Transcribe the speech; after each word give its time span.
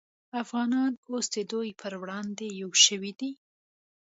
افغانان 0.43 0.91
اوس 1.09 1.25
د 1.35 1.37
دوی 1.51 1.69
پر 1.81 1.93
وړاندې 2.01 2.47
یو 2.61 2.71
شوي 2.85 3.11
دي 3.19 3.31